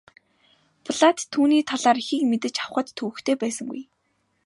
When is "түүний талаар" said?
1.33-1.97